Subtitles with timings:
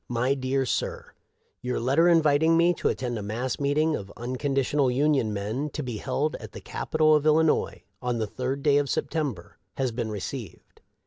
[0.19, 1.13] "My Dear Sir:"
[1.61, 5.97] Your letter inviting me to attend i mass meeting of Unconditional Union men, to be
[5.97, 10.09] held at the Cap itol of Illinois, on the 3d day of September, has been
[10.09, 10.81] received.